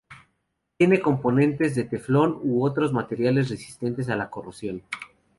Tiene 0.79 0.99
componentes 0.99 1.75
de 1.75 1.83
teflón 1.83 2.39
u 2.41 2.65
otros 2.65 2.91
materiales 2.91 3.51
resistentes 3.51 4.09
a 4.09 4.15
la 4.15 4.31
corrosión. 4.31 4.81